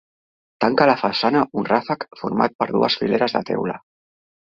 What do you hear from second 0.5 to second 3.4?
Tanca la façana un ràfec format per dues fileres